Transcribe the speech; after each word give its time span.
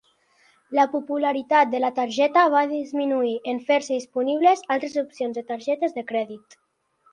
La 0.77 0.85
popularitat 0.93 1.69
de 1.73 1.81
la 1.83 1.91
targeta 1.99 2.45
va 2.55 2.63
disminuir 2.73 3.35
en 3.53 3.61
fer-se 3.69 3.99
disponibles 4.01 4.67
altres 4.79 4.99
opcions 5.05 5.41
de 5.41 5.47
targetes 5.55 5.97
de 6.01 6.09
crèdit. 6.13 6.61